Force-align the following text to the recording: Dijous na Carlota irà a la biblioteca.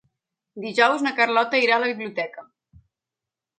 Dijous 0.63 1.03
na 1.07 1.11
Carlota 1.19 1.61
irà 1.67 1.77
a 1.77 1.81
la 1.85 1.91
biblioteca. 1.93 2.49